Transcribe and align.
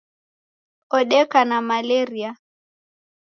Odeka 0.97 1.39
na 1.49 1.57
malaria 1.69 2.29